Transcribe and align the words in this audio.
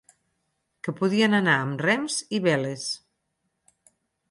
Que 0.87 0.93
podien 0.99 1.35
anar 1.41 1.59
amb 1.65 1.85
rems 1.85 2.17
i 2.39 2.41
veles. 2.49 2.89